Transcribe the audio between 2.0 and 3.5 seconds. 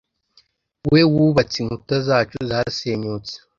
zacu zasenyutse,